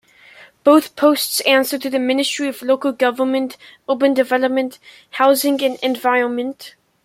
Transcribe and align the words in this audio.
Both 0.63 0.95
posts 0.95 1.41
answer 1.41 1.77
to 1.77 1.87
the 1.87 1.99
Ministry 1.99 2.47
of 2.47 2.63
Local 2.63 2.91
Government, 2.91 3.55
Urban 3.87 4.15
Development, 4.15 4.79
Housing 5.11 5.63
and 5.63 5.77
Environment. 5.83 6.73